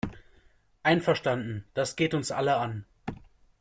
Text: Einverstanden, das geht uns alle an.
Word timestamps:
Einverstanden, 0.81 1.63
das 1.75 1.95
geht 1.95 2.15
uns 2.15 2.31
alle 2.31 2.57
an. 2.57 2.87